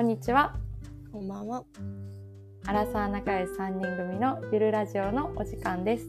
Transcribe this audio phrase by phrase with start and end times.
[0.00, 0.54] こんにちは。
[1.12, 1.62] こんばんは。
[2.64, 6.06] アラサー仲良し3人組のゆるラジオのお時間です。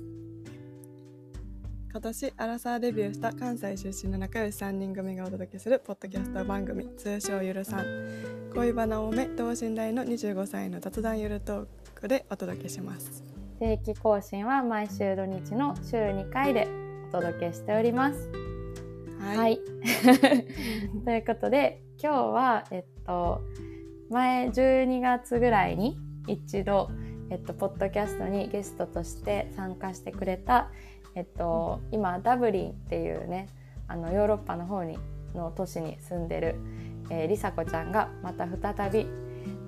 [1.91, 7.85] 今年アラサーデビューした関西出身の仲良し3人組がお届けするポッドキャスト番組通称ゆるさん
[8.55, 13.25] 恋バナ多め等身大の25歳の雑談ゆるトークでお届けします
[13.59, 16.69] 定期更新は毎週土日の週2回で
[17.09, 18.31] お届けしております。
[19.19, 19.59] はい、はい。
[21.03, 23.41] ということで今日はえっと
[24.11, 25.97] 前12月ぐらいに
[26.27, 26.91] 一度
[27.29, 30.69] えっとポッドキャストにゲストとして参加してくれた
[31.15, 33.47] えっと今ダブリンっていうね
[33.87, 34.97] あのヨーロッパの方に
[35.33, 36.55] の都市に住んでる、
[37.09, 39.07] えー、りさこちゃんがまた再び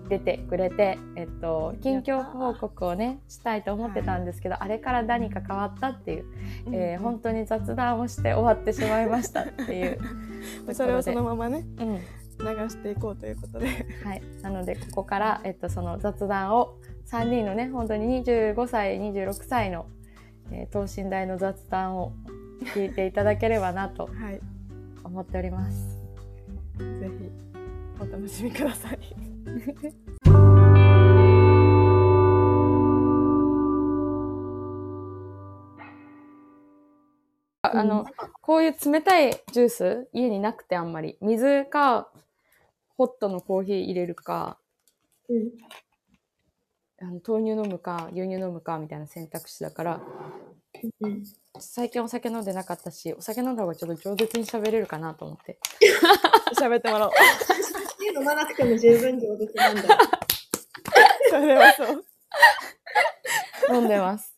[0.09, 6.25] 出てくれて、えっと、近況報告をねしたいと思ってたんですけど、あれから何か変わったっていう、
[6.73, 9.99] えー本当に雑談をして終わってしまいましたっていう。
[10.75, 11.65] それをそのままね。
[11.79, 11.99] うん
[12.39, 13.67] 流していこうということで。
[14.03, 16.75] はい、なのでここから、えっと、その雑談を
[17.07, 19.85] 3人のね本当に25歳26歳の、
[20.51, 22.13] えー等身大の雑談を
[22.75, 24.39] 聞いていただければなと はい。
[25.03, 25.97] 思っております。
[26.77, 26.83] ぜ
[27.19, 27.31] ひ
[27.99, 28.99] お楽しみください
[37.73, 38.05] ああの
[38.41, 41.17] こういう冷たいジュース家になくてあんまり。
[41.21, 42.09] 水か
[42.97, 44.57] ホットのコーヒー入れるか
[45.29, 45.49] うん。
[47.01, 50.01] あの豆乳飲むか牛乳飲むかみたいな選択肢だから
[51.01, 51.23] うん。
[51.59, 55.57] 最近お酒飲んでなかったしお酒飲んだ方がちょっと饒舌に喋れるかなと思って。
[56.59, 57.13] 喋ってもらおう。
[58.15, 59.81] 飲まなくても十分上手なんだ。
[59.81, 59.87] よ。
[61.31, 62.03] それはそう。
[63.75, 64.33] 飲んでます。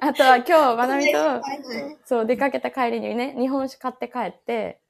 [0.00, 1.18] あとは今日まなみと
[2.04, 4.80] そう出かけた帰りにね日本酒買って帰って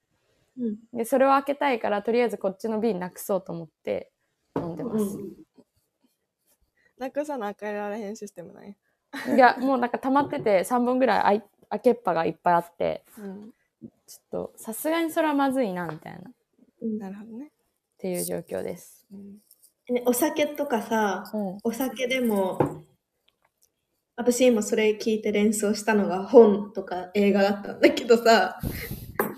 [0.58, 0.98] うん。
[0.98, 4.10] でそれを開けたいからとりあえずこっちの瓶なくそうと思って
[4.56, 5.18] 飲んでます。
[6.98, 8.76] なくさなあかんられへんシステムない、
[9.34, 13.50] いやもうなんか溜まってて3本ぐらいあい開けっぱがいっぱいあってうん、
[14.06, 16.18] ちょっとさすがにそれはまずいなみたいな。
[16.18, 16.22] っ
[16.82, 16.98] うん。
[16.98, 17.52] なるほどね、
[17.98, 19.06] ていう状況です。
[19.12, 21.58] うん、えお酒とかさ、うん。
[21.64, 22.58] お酒でも、
[24.20, 28.60] 私今それ聞いて連想したのが本とか映画だったんだけどさ、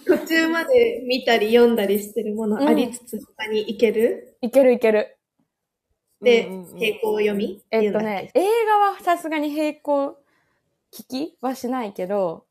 [0.09, 5.17] 途中まで見たり読んだりしてるものありつつ他に行ける、いけるいける。
[6.21, 7.63] で、うんうんうん並行読み？
[7.71, 10.19] えっとていうんだね、映画はさすがに並行
[10.93, 12.45] 聞きはしないけど、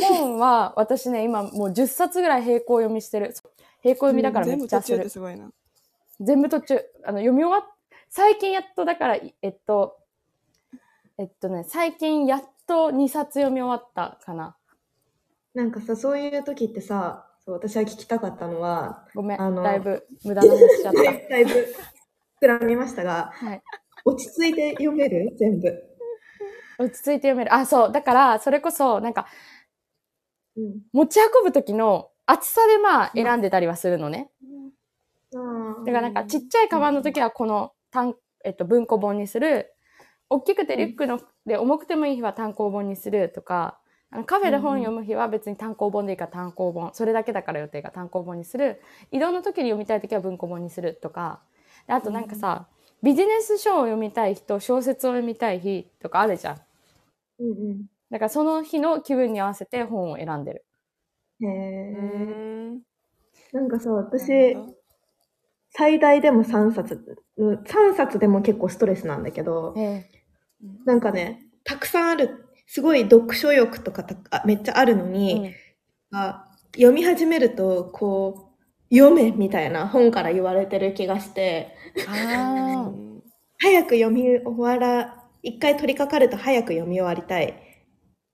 [0.00, 3.34] 本は私ね、今もう10冊ぐらい並行読みしてる。
[3.82, 5.10] 並行読みだからめ全部途中ってっちゃする。
[5.10, 5.50] すごいな
[6.20, 6.80] 全部途中。
[7.04, 7.76] あの、読み終わっ、
[8.08, 9.98] 最近やっとだから、えっと、
[11.18, 14.56] えっとね、最近やっと2冊読み終わったかな。
[15.54, 20.92] なんかさ、そういう時ってさ、そう私は聞きたかったのは、ごめん、あのだいぶ無駄な話しちゃっ
[21.30, 21.50] だいぶ
[22.42, 23.46] 膨らみましたが、た。
[23.46, 23.62] はい。
[24.04, 25.34] 落ち着いて読める？
[25.38, 25.82] 全部。
[26.78, 27.54] 落ち着いて読める。
[27.54, 27.92] あ、そう。
[27.92, 29.26] だから、それこそ、なんか、
[30.56, 30.82] うん。
[30.92, 34.30] 持ち運ぶ時の厚さでまあ選んでたりはするのね。
[35.32, 39.72] だからなんかちっちゃいカバンの時はこの単、えっと、文庫本にする。
[40.28, 43.78] 大きくてリュックので重くてもいい日は単行本にするとか、
[44.10, 46.90] あのカフェで本読む日は別に単行本でいいから単行本。
[46.94, 48.80] それだけだから予定が単行本にする。
[49.12, 51.40] 移動の時に読みたい時は文庫本にするとか。
[51.86, 52.66] であとなんかさ、
[53.02, 56.60] ビジネス書を読みたい日と小説を読みたい日とかあるじゃん。
[57.38, 57.86] うんうん。
[58.10, 60.64] だからその日の気分に合わせて本を選んでる。
[61.40, 62.72] へうえ。
[62.74, 62.82] ん
[63.52, 64.56] なんかさ、な私
[65.70, 70.08] 最大でも3冊、うん3冊でも結構ストレスなんだけど、え
[70.84, 75.54] なんかね、たくさんある、すごい読書欲とかたあめっちゃあるのえに、
[76.12, 78.52] あ読み始めると、こ
[78.90, 81.74] う、読めみたいな本から言われてる気がして、
[82.08, 82.92] ああ。
[83.58, 87.54] 早く読み終わら、一回取り掛かると早く読み終わりたい。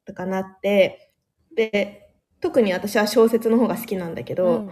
[0.04, 1.12] とかなって、
[1.54, 2.10] で、
[2.40, 4.68] 特に私は小説の方が好きなんだけど、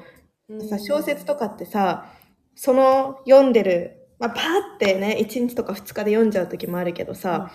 [0.49, 0.69] うん。
[0.69, 2.06] さ小説とかってさ
[2.56, 4.43] その読んでる、まあ、パー
[4.76, 7.50] ってね1日とか2日で読んじゃう時もあるけどさ、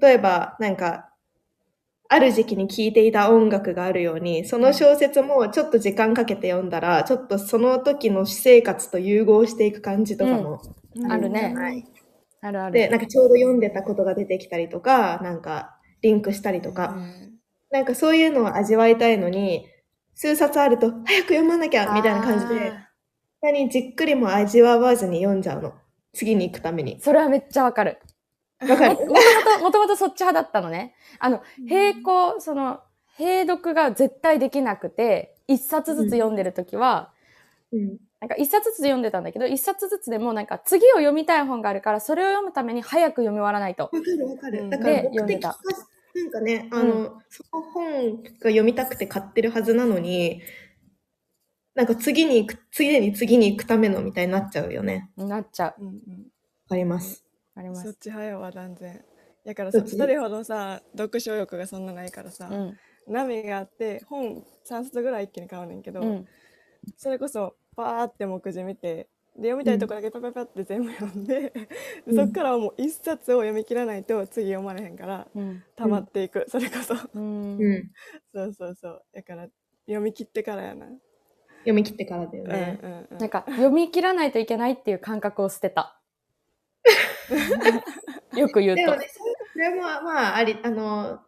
[0.00, 1.10] 例えばなんか
[2.10, 10.60] ある時期に聴いていた音楽があるようにその小説もちょっと時間かけて読んだらちょっとその時の私生活と融合していく感じとかも
[10.96, 11.12] うん。
[11.12, 11.84] あるねはい？
[12.40, 12.72] あるある。
[12.72, 16.96] でなんかちょうど読んでたことが出てきたりとかなんかリンクしたりとか、
[17.70, 19.66] なんかそういうのを味わいたいのに
[20.14, 22.72] 数冊あると早く読まなきゃみたいな感じで
[23.40, 25.74] あ何じっくりも味わわずに読んじゃうの。
[26.12, 27.00] 次に行くためにー。
[27.00, 27.98] それはめっちゃわかる。
[28.60, 28.96] わかる？
[28.96, 30.94] もともと、もともとそっち派だったのね。
[31.20, 32.80] あの、並行、その、
[33.18, 37.12] 並読が絶対できなくて、一冊ずつ読んでるときは、
[37.72, 37.98] うん。
[38.20, 43.84] なんか一冊ずつ読んでたんだけど、一冊ずつでもなんか次を読みたい本があるから、それを読むために早く読み終わらないと。
[43.84, 44.62] わかるわかる。
[44.62, 50.42] うんだからで読んでた目的が、なんかね、あの、その本が読みたくて買ってるはずなのに、
[51.78, 55.10] なんか次に行く、次に次に行くためのみたいになっちゃうよね。
[55.16, 55.80] なっちゃう。
[55.80, 57.14] うんうんわかります。
[57.14, 57.94] そっあります。
[57.94, 59.00] ち早いわ断然
[59.46, 62.76] だからどっちそ二人ほどさ読書欲がそんなないからさ、うん。
[63.06, 66.26] 波があって本3冊ぐらい一気に買うねんけど、うん。
[66.96, 71.52] それこそパーって目次見てで読みたいとこだけパパパって全部読んで、
[72.08, 75.62] うん そっからはもう一冊を読み切らないと次読まれへんからうん。
[75.76, 77.56] 溜まっていく、それこそうん。
[77.56, 77.90] うん。
[78.34, 79.48] そうそうそうだから
[79.86, 80.88] 読み切ってからやな、
[81.68, 82.80] 読み切ってからだようんね。
[82.82, 86.00] うんうんなんか読み切らないといけないっていう感覚を捨てた。
[88.34, 88.96] よく言うとでも。
[88.96, 89.08] ね、
[89.52, 91.20] それもまあ、あり、あの、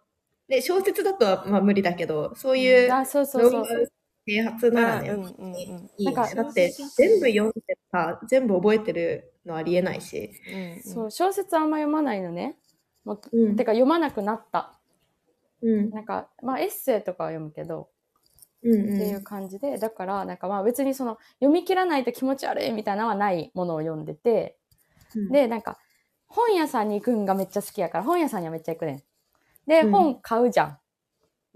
[0.49, 3.93] で小説だとはまあ無理だけど、そういうあ、そうそうそう。
[4.27, 6.35] 啓発ならね、あうんうんうんいいよなんかね。
[6.35, 10.31] だって、全部読んでさ、全部覚えてるのありえないし。
[10.53, 12.57] うんそう、小説あんま読まないのね。
[13.05, 14.79] もっとうんてか読まなくなった。
[15.63, 15.91] うん。
[15.91, 17.89] なんか、まあエッセイとかは読むけど、
[18.63, 24.57] うんっていう感じで、だから、なんかまあ別にその読み切らないと気持ち悪いみたいなのはないものを読んでて、
[25.15, 25.33] うん。
[25.33, 25.79] で、なんか
[26.27, 29.03] 本屋さんに行くんがめっちゃ好きやから、本屋さんにはめっちゃ行くねん。
[29.67, 30.79] で、うん本買うじゃん。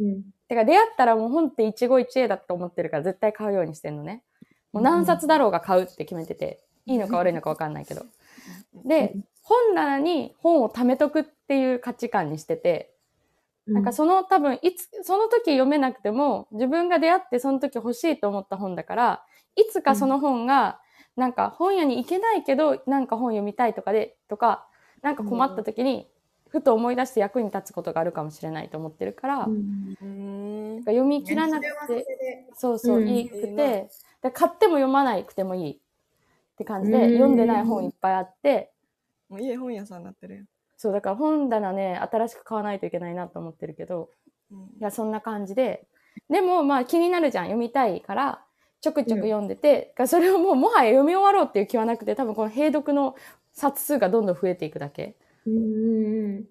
[0.00, 0.22] うん。
[0.48, 4.22] てか出会ったらもう本って一期一会だと思ってるから絶対買うようにしてんのね。
[4.72, 8.04] もう何冊だろうが買うって決めてて、いいのか悪いのか分かんないけど。
[8.84, 12.93] で、本棚に本を貯めとくっていう価値観にしてて、
[13.66, 19.24] なんかその多分いつ、その時読めなくても自分が出会ってその時欲しいと思った本だから、
[19.56, 20.80] いつかその本が
[21.16, 24.66] なんか本屋に行けないけどなんか本読みたいとかで、とか、
[25.02, 26.08] なんか困った時に
[26.48, 29.46] ふと思い出して役に立つことがあるかもしれないと思ってるから、なん。
[29.46, 29.96] かうん。
[30.76, 32.04] うん読み切らなくて、で
[32.54, 33.08] そうそう、うん。
[33.08, 33.88] いいくて、
[34.22, 35.78] で買っても読まなくてもいいっ
[36.56, 37.12] て感じで、うん。
[37.12, 38.72] 読んでない本いっぱいあって、
[39.28, 40.46] もう家本屋さんになってるやん、
[40.84, 44.10] そう、だから本棚ね、新しく買わないといけないなと思ってるけど、
[44.50, 45.86] うんいや、そんな感じで。
[46.28, 47.44] でも、まあ気になるじゃん。
[47.44, 48.44] 読みたいから、
[48.82, 53.16] ちょくちょく読んでて、がそれをもうもはや読み終わろうっていう気はなくて、多分この閉読の
[53.54, 55.16] 冊数がどんどん増えていくだけ。
[55.46, 56.44] うんうんうん。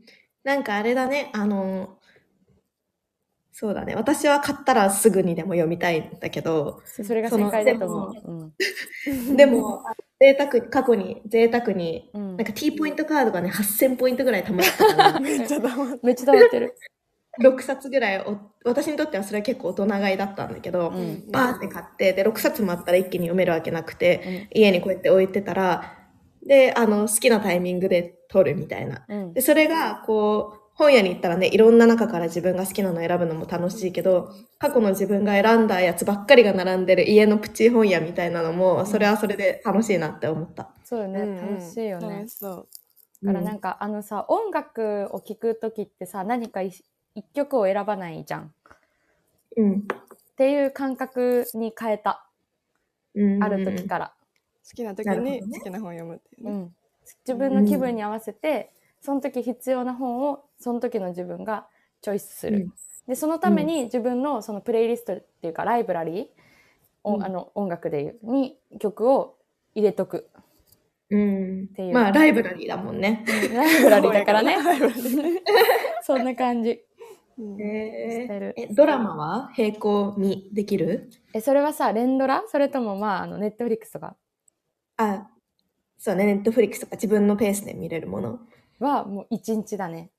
[0.43, 1.99] なんかあれだね、あの、
[3.51, 3.93] そうだね。
[3.93, 8.31] 私は買ったらすぐにでも読みたいんだけど、それが正解だと思う。
[9.29, 9.37] うん。
[9.37, 9.83] でも、
[10.23, 16.73] 贅沢、過去に、贅沢に、うんなんか T ポイントカードがね、8000ポイントぐらい貯まったから、 めっちゃ黙ってめっちゃ溜まってる。
[17.43, 21.29] 6冊ぐらいお、私にとってはそれは結構大人買いだったんだけど、うん。
[21.29, 25.97] バーって買って、で、6冊もあったら一気に読めるわけなくて、うん家にこうやって置いてたら、
[26.45, 29.03] で、あの、好きなタイミングで取るみたいな。
[29.09, 29.41] うんで、。
[29.41, 40.69] それが、こう、本屋に行ったらね、いろんな中から自分が好きなの選ぶのも楽しいけど、過去の自分が選んだやつばっかりが並んでる家のプチ本屋みたいなのも、それはそれで楽しいなって思った。
[40.83, 41.19] そうよね。
[41.21, 42.27] うんうん楽しいよね楽。
[42.29, 42.67] しそう
[43.23, 46.83] だからなんか、あのさ、音楽を聴くときってさ、何か一
[47.15, 48.45] 一曲を選ばないじゃん。
[48.45, 48.47] っ
[49.57, 49.87] うん。
[50.35, 52.27] ていう感覚に変えた。
[53.13, 53.43] うん。
[53.43, 54.13] ある時から。
[54.67, 56.75] 好きな時に好きな本読むっていうね、うん、
[57.27, 58.71] 自分の気分に合わせて、
[59.03, 61.67] その時必要な本をその時の自分が
[62.01, 62.73] チョイスする、うん。
[63.07, 66.25] でそのために自分のそのプレイリストっていうかライブラリー
[67.03, 67.23] を、うん。
[67.23, 69.35] あの音楽でいうに曲を
[69.75, 70.29] 入れとく。
[71.09, 71.67] うん。
[71.67, 71.93] ていう。
[71.93, 73.25] まあ、ライブラリーだもんね。
[73.53, 74.57] ライブラリーだからね。
[76.01, 76.79] そんな感じ。
[77.37, 78.53] うんしてる。
[78.57, 81.09] え、ドラマは並行にできる？
[81.33, 82.43] えそれはさ連ドラ？
[82.47, 84.15] それともまああのネットフリックスとか？
[84.97, 85.27] あ、
[85.97, 88.39] そうね、ネットフリックスとか自分のペースで見れるもの？
[88.79, 90.09] はもう一日だね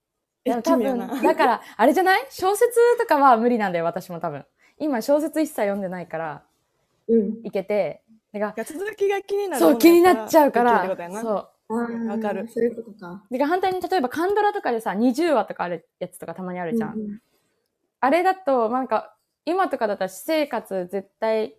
[0.45, 2.27] 一でも多分だからあれじゃない？
[2.31, 4.45] 小説とかは無理なんだよ私も多分
[4.79, 6.43] 今小説一切読んでないから
[7.09, 7.41] うん。
[7.45, 10.85] いけてだから続きが気になるそう、気になっちゃうから
[11.21, 12.09] そう。
[12.09, 13.23] わかるそういうことか。
[13.31, 16.95] で反対に例えばカンドラとかでさ、20話とかあるやつとかたまにあるじゃん。
[16.95, 17.21] うんうん
[18.01, 19.15] あれだと、なんか、
[19.47, 21.55] 今とかだったら私生活絶対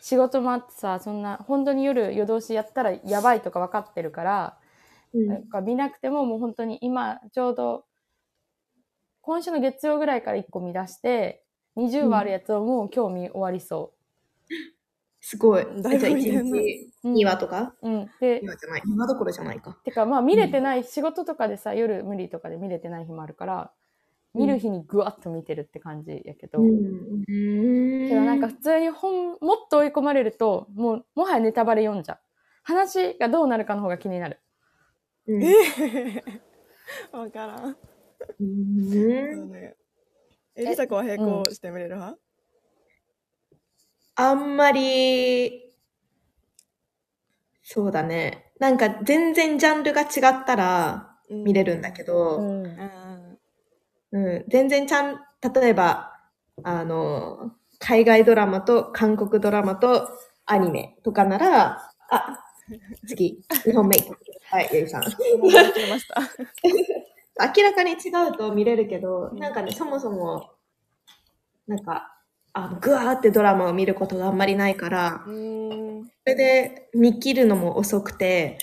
[0.00, 4.56] 仕事もあってさ、そんな、本当に夜夜通しやったらやばいとか分かってるから、
[5.50, 7.84] か見なくてももう本当に今ちょうど、
[9.22, 11.44] 今週の月曜ぐらいから1個見出して、
[11.76, 13.92] 20話あるやつをもう今日見終わりそ
[15.20, 15.64] すごい。
[15.82, 17.08] だいぶじゃあ見てんな1日う。
[17.08, 17.74] うん2話とか？
[17.82, 18.10] うん。
[18.20, 18.82] で ?2、話じゃない。
[18.82, 19.78] 2話どころじゃないか。
[19.84, 23.72] てかまあ見れてない、仕事とかでさ、夜無理とかで見れてない日もあるから、
[24.34, 27.24] 見る日にぐわっと見てるって感じやけど、うん。
[27.26, 32.18] けどなんか普通に本、もっと追い込まれると、もう、もはやネタバレ読んじゃう。
[32.62, 34.40] 話がどうなるかの方が気になる。
[35.30, 35.42] うん。
[35.44, 36.24] え
[37.12, 37.76] わからん、
[38.40, 39.52] うん。
[39.52, 39.76] ね。
[40.56, 42.18] えりさこは並行して見れる派、
[44.16, 45.72] あんまり、
[47.62, 48.52] そうだね。
[48.58, 52.80] なんか全然ジャンルが違ったら見れるんだけど、うん。
[52.80, 53.36] あ
[54.12, 55.20] うん、全然ちゃん、
[55.54, 56.12] 例えば、
[56.64, 60.08] あの、海外ドラマと韓国ドラマと
[60.46, 62.38] アニメとかなら、あ、
[63.06, 64.16] 次、日本メイク。
[64.50, 65.02] はい、ゆいさん。
[65.02, 66.20] ーもう分かりました。
[67.56, 70.50] 明らかに違うと見れるけど、なんかね、そもそも、
[71.68, 72.16] なんか、
[72.52, 76.04] あの、ぐわーってドラマを見ることがあんまりないから、うーん。
[76.04, 78.58] それで見切るのも遅くて、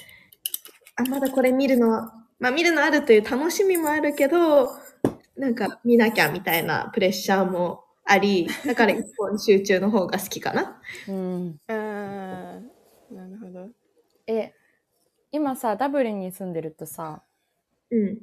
[0.98, 4.70] あ、まだこれ見るの、まあ見るのあるという楽しみもあるけど、
[5.38, 10.82] なんか見なきゃみたいなプレッシャーもあり、だから一本集中の方が好きかな。
[11.08, 13.70] うんああ、なるほど。
[14.28, 14.54] え
[15.38, 17.22] 今さダブリンに住んでるとさ
[17.92, 18.18] うん。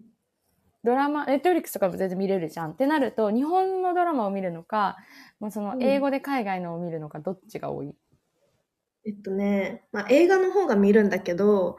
[0.83, 2.73] ドラマネットフリックスとかも全然見れるじゃん。
[2.73, 4.97] ってなると日本のドラマを見るのか
[5.39, 5.83] もうそのうん。
[5.83, 7.95] 英語で海外のを見るのかどっちが多い、
[9.07, 11.79] えっとね、まあ映画の方が見るんだけど、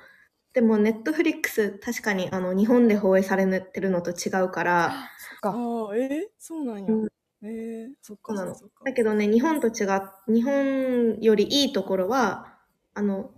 [0.54, 5.50] でもネットフリックス確かにあの日本で放映されてるのと違うから、そっか。
[5.50, 6.00] ああ、え？
[6.00, 6.94] ー、そうなんや。
[6.94, 7.08] うん。
[7.42, 8.86] えー、そっかそうなのそっか。
[8.86, 12.58] だけどね、日本と違う、日本よりいいところは、
[12.94, 13.35] あの、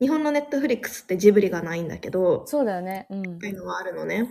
[0.00, 3.06] 日本のネットフリックスってジブリがないんだけど、そうだよね。
[3.10, 3.22] うん。
[3.24, 4.28] そういうのはあるのね。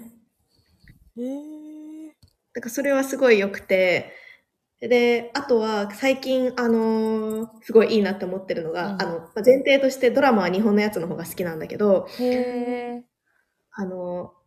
[1.18, 2.08] えー、
[2.54, 4.14] だからそれはすごい良くて、
[4.80, 9.02] で、あとは最近、あのーすごいいいなって思ってるのが、うん。
[9.02, 13.04] あの、まあ前提としてドラマは日本のやつの方が好きなんだけど、へえ
[13.72, 14.46] あのー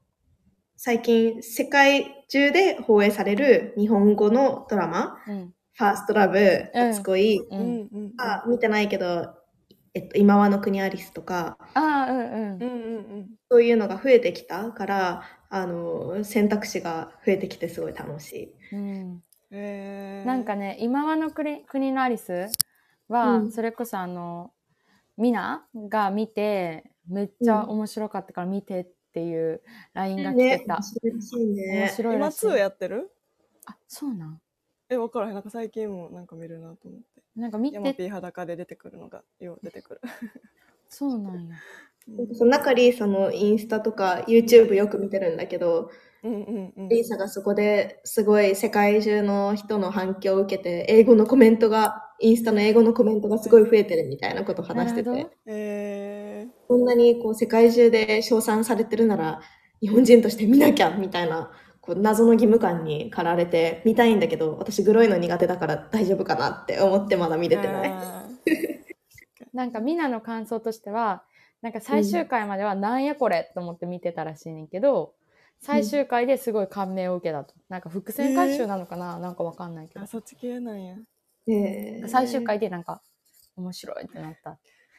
[0.81, 5.53] 最近世界中で放映される日本語のドラマ、うん。
[5.73, 6.89] ファーストラブ、うん。
[6.93, 8.13] 初恋、うん。
[8.19, 9.35] あ、見てないけど、
[9.99, 13.27] えっと、今はの国アリスとか、ああうんうんうんうんうん。
[13.51, 18.77] そういうのが増えてきたから、あの、選択肢が増えてきてすごい楽しい。
[18.77, 22.49] うんえー、なんかね今はの国国のアリス
[23.09, 24.53] は、うんそれこそあの
[25.17, 29.63] ミナが見てめっちゃ面白かったから見てっていう
[29.95, 31.77] LINE が来てた、面白いしい面ね。
[31.79, 33.11] 今白いらしい2やってる？
[33.67, 34.41] あそうなん
[34.91, 35.35] え、わからへん。
[35.35, 37.08] なんか最近もなんか見るなと思って。
[37.39, 40.01] なんか見ヤマてピー裸で出てくるのがよう出てくる。
[40.89, 41.57] そうなんや。
[42.33, 45.91] そう中リーサのインスタとか YouTube よく見てるんだけど、
[46.25, 46.89] うんうんうん。
[46.89, 55.11] リーサがそこですごい世界中の人の反響を受けて、英語のコメントが、インスタの英語のコメントがすごい増えてるみたいなことを話してて。
[55.11, 59.41] なるほど、えー、こんなにこう世界中で称賛されてるなら、
[59.81, 61.53] 日本人として見なきゃみたいな、
[61.89, 67.89] こう謎の義務感に駆られて見たいんだけど、私グロいの苦手だから大丈夫かなって思ってまだ見れてない。
[67.89, 68.29] あ
[69.55, 71.23] なんかミナの感想としては
[71.63, 75.15] なんか最終回まではなんやこれと思って見てたらしいねんけど
[75.61, 77.55] 最終回ですごい感銘を受けたと。
[77.71, 80.07] なんか伏線回収なのかな、なんかわかんないけど。
[80.07, 80.95] そっち系なんや。
[81.49, 82.03] え。
[82.05, 83.01] ー最終回でなんか
[83.57, 84.59] 面白いってなった。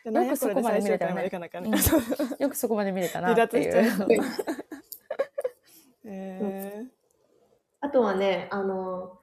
[0.09, 1.21] よくそこまで見れたよね。
[1.21, 2.39] これで最終回までいかなあかんね。
[2.39, 4.07] よくそこまで見れたな離っていう
[6.03, 6.09] う。
[6.09, 6.85] え
[7.81, 9.19] あとはね、あの、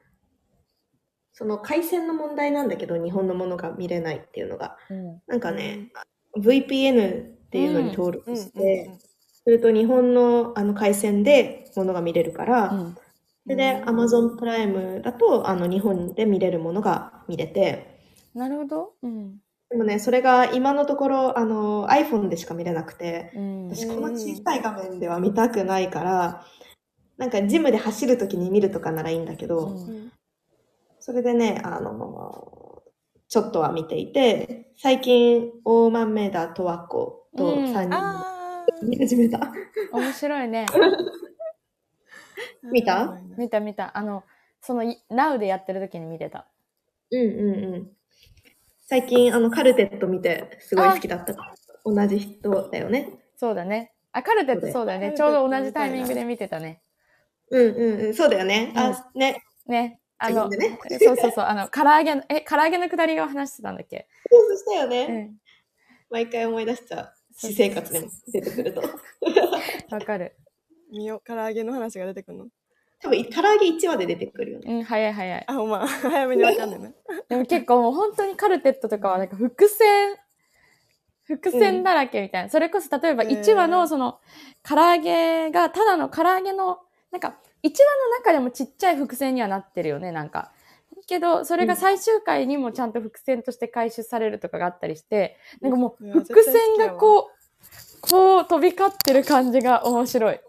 [1.33, 5.23] その回線の問題なんだけど、日本のものが見れないっていうのが、うん。
[5.27, 5.91] なんかね、
[6.39, 8.51] VPN っていうのに登録しうん。
[8.53, 8.99] て、
[9.45, 12.95] すると日本のあの回線でものが見れるから、うん。
[13.45, 18.01] それで Amazon プライムだとあの日本で見れるものが見れて、
[18.35, 18.93] なるほど。
[19.03, 19.39] うん。
[19.71, 23.69] でもね、それが今のところあの iPhone でしか見れなくて、うん。
[23.69, 26.47] 私この小さい画面では見たくないから、
[27.17, 30.13] なんかジムで走るときに見るとかならいいんだけど、うんうん
[30.99, 32.83] それでね、あの、
[33.29, 39.53] ちょっとは見ていて、最近、大豆田十和子とうん3人あ見始めた。
[39.93, 40.67] 面白いね。
[40.69, 40.77] ー
[42.73, 43.21] 見た？
[43.39, 43.97] 見た見た。
[43.97, 44.25] あの、
[44.61, 46.49] その、い Now でやってる時に見てた。
[47.13, 47.96] うんうんうん。
[48.87, 51.55] 最近、あの、カルテット見て、すごい好きだったから。
[51.85, 53.19] 同じ人だよね。
[53.37, 53.93] そうだね。
[54.13, 55.15] あ、カルテットそうだよね。
[55.17, 56.81] ちょうど同じタイミングで見てたね。
[57.51, 58.15] うんうんうん。
[58.15, 58.73] そうだよね。
[58.77, 59.43] あ、ね。
[59.67, 60.01] ね。
[60.19, 61.45] あの、ねそうそうそう。
[61.45, 64.09] あの、唐揚げの、え、唐揚げのくだりを話してたんだっけ？
[64.31, 65.07] そうしたようね。
[65.07, 65.37] ん。
[66.11, 67.13] 毎回思い出しちゃう。
[67.35, 68.83] 私生活でも出てくると。
[69.91, 70.37] わかる。
[70.91, 72.47] 見よ、唐揚げの話が出てくるの。
[73.01, 74.75] 多分、唐揚げ1話で出てくるよね。
[74.75, 75.45] うん、早い早い。
[75.47, 76.91] あ、ほんま、早めにわかんねんな。
[77.29, 80.17] でも結構もう本当にカルテットとかはなんか伏線、
[81.25, 82.49] 伏線だらけみたいな。
[82.49, 84.21] それこそ例えばへー1話のその
[84.63, 86.79] 唐揚げがただの唐揚げの、
[87.11, 87.75] なんか1話
[88.09, 90.53] の中でもちっちゃい伏線にはなってるよね、なんか。
[91.07, 97.37] けど、それが最終回にもちゃんと伏線として回収されるとかがあったりして、なんかもう伏線がこう、
[98.01, 100.41] こう飛び交ってる感じが面白い。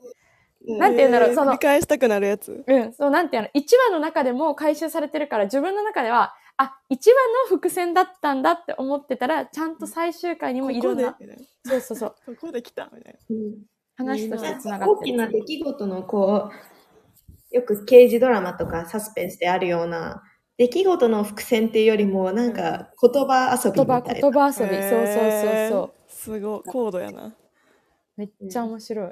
[0.68, 2.64] なんて言うんだろうその見返したくなるやつ。
[2.66, 3.52] うん、そう、なんていうの、1
[3.90, 11.26] 話の中でも回収されてるから、自分の中では、あ、1話の伏線だったんだって思ってたら、ちゃんと最終回にもいろんなこ、こ
[11.64, 13.20] そうそうそう、な ここで来たみたいな。
[13.30, 13.56] うん
[13.98, 16.52] 話としてつながって大きな出来事のこ
[17.52, 20.22] う、よく刑事ドラマとかサスペンスであるような、
[20.58, 24.22] 出来事の伏線っていうよりも、なんか言葉遊び言葉、みたいな。
[24.22, 24.76] 言葉遊び。
[24.76, 26.12] そうそうそうそう。
[26.12, 27.36] すごい、高度やな。
[28.16, 29.12] めっちゃ面白い。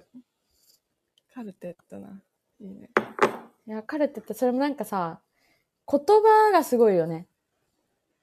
[1.36, 2.08] カルテットな。
[2.62, 2.90] いいね。
[3.68, 5.20] いや、彼ってって、それもなんかさ、
[5.86, 7.28] 言葉がすごいよね。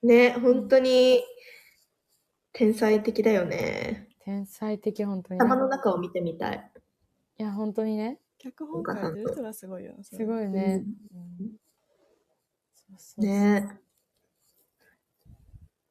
[0.03, 1.23] ね、本当に
[2.55, 4.09] 天才的だよね。
[4.25, 6.71] 天才的、本当に、頭の中を見てみたい。
[7.39, 8.19] いや、本当にね。
[8.39, 10.03] 脚本書いてる人がすごいよな。
[10.03, 10.83] すごいね。
[11.15, 11.53] うん
[12.75, 13.79] そうそうね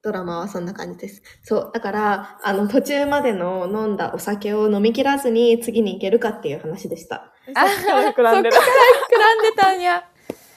[0.04, 1.22] ドラマはそんな感じです。
[1.44, 7.32] そう、だから、あの、途中までの飲んだお酒を飲み切らずに次に行けるかっていう話でした。
[7.54, 8.66] あ、さっきから膨らんでるそっ。
[8.66, 10.04] から膨らんでたんや。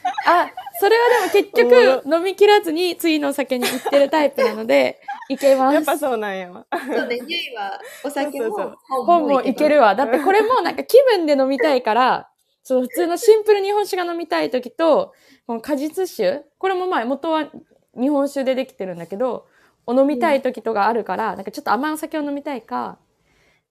[0.26, 5.74] あ、それはでも結局飲み切らずに次のお酒に行ってるタイプなので、いけます。
[5.74, 6.66] やっぱそうなんやわ。
[6.72, 9.94] そうね、ゆいはお酒もそうそう本もいけるわ。
[9.94, 12.30] だってこれもなんか気分で飲みたいから、
[12.62, 15.12] そう普通のシンプル日本酒が飲みたい時と、
[15.46, 17.50] この果実酒、これもまあ元は
[17.98, 19.46] 日本酒でできてるんだけど、
[19.86, 22.98] お飲みたい時とかあるから、なんかちょっと甘いお酒を飲みたいか、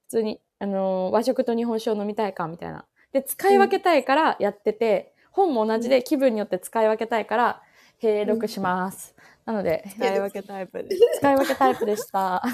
[0.07, 2.85] 普通に、あのー和食と日本酒を飲みたいかみたいな。
[3.11, 7.61] で、使い分けたいからやってて、本も同じで気分によって使い分けたいから、
[8.01, 9.15] 併読します。
[9.45, 10.89] なので、使い分けタイプで。
[11.17, 12.43] 使い分けタイプでした。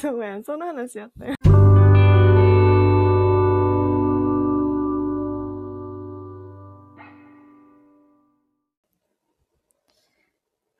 [0.00, 1.35] そうやん、その話やったよ。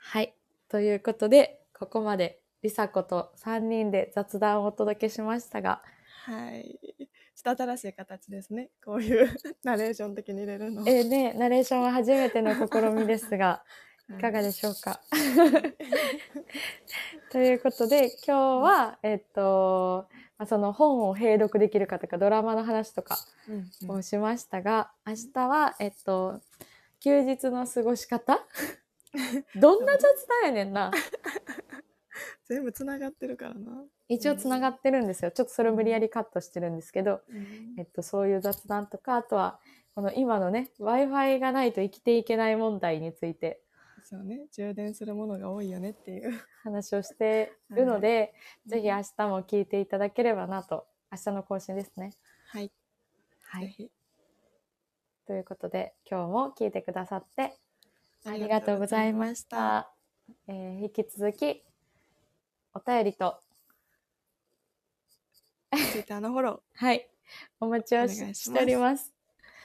[0.09, 0.35] はい。
[0.69, 5.83] ということで、ここまでりさ子と3人で雑談をお届けしましたが、
[6.25, 6.79] はい。
[7.35, 8.71] ちょっと新しい形ですね。
[8.85, 9.29] こういう
[9.65, 10.83] ナレーション的に入れるの。
[10.87, 13.65] えーね、ナレーションは初めての試みですが、
[14.09, 15.01] いかがでしょうか？
[17.33, 20.07] ということで、今日は、えっと、
[20.38, 26.40] まあその本を併読できるかとか、ドラマの話とかうんうんをしましたが、明日は、えっと、
[27.01, 28.47] 休日の過ごし方
[29.61, 30.90] どんな雑談やねんな。
[32.48, 33.85] 全部つながってるからな。
[34.09, 35.31] 一応つながってるんですよ。
[35.31, 37.20] ちょっとそれを無理やりカットしてるんですけど、
[37.76, 39.61] えっと、そういう雑談とか、あとは、
[39.94, 43.62] この今のね、Wi-Fi がないと生きていけない問題について
[44.09, 44.46] そうね。
[44.52, 46.40] 充電するものが多いよねっていう。
[46.62, 52.12] 話をして いるので、ぜひ明日も聞いていただければなと、明日の更新ですね。
[52.46, 52.70] はい。
[53.42, 53.90] はい。
[55.26, 57.59] ということで、今日も聞いてくださって
[58.29, 59.89] ありがとうございました。
[60.49, 61.62] えー引き続き、
[62.75, 63.39] お便りと、
[65.71, 67.09] ツイッターのフォロはい、
[67.61, 69.12] お待ちをしております。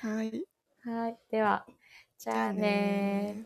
[0.03, 0.15] ー。
[0.15, 0.43] はい。
[0.83, 1.17] はい。
[1.31, 1.65] では、
[2.19, 3.39] じゃあねー。